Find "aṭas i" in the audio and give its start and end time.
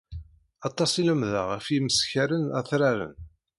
0.67-1.03